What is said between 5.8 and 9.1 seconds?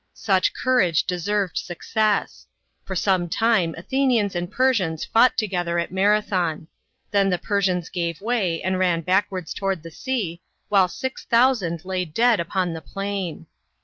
Marathon; then the Persians gave way and ran